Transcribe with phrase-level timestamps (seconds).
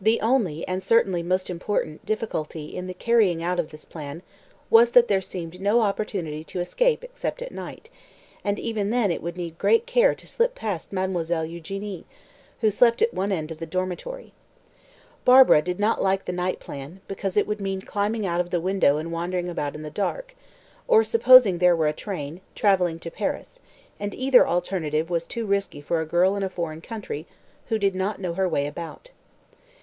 [0.00, 4.22] The only, and certainly most important, difficulty in the carrying out of this plan
[4.68, 7.88] was that there seemed no opportunity to escape except at night,
[8.42, 12.02] and even then it would need great care to slip past Mademoiselle Eugénie,
[12.62, 14.32] who slept at one end of the dormitory.
[15.24, 18.60] Barbara did not like the night plan, because it would mean climbing out of the
[18.60, 20.34] window and wandering about in the dark,
[20.88, 23.60] or supposing there were a train travelling to Paris;
[24.00, 27.24] and either alternative was too risky for a girl in a foreign country,
[27.68, 29.12] who did not know her way about.